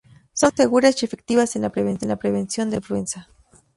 Son 0.33 0.49
seguras 0.57 0.99
y 0.99 1.05
efectivas 1.05 1.55
en 1.55 1.61
la 1.61 1.69
prevención 1.69 2.07
de 2.07 2.15
brotes 2.15 2.55
de 2.71 2.75
Influenza. 2.77 3.29